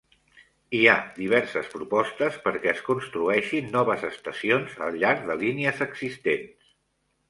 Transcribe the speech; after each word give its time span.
Hi 0.77 0.79
ha 0.87 0.95
diverses 1.17 1.69
propostes 1.73 2.41
perquè 2.47 2.73
es 2.73 2.83
construeixin 2.89 3.71
noves 3.79 4.09
estacions 4.13 4.79
al 4.89 5.01
llarg 5.05 5.33
de 5.33 5.41
línies 5.47 5.89
existents. 5.93 6.73